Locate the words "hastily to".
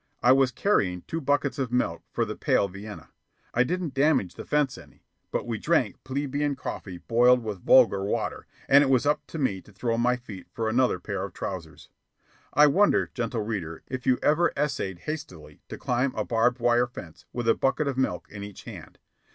15.01-15.77